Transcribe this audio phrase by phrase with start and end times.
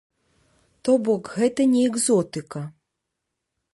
[0.87, 2.67] То бок, гэта не экзотыка.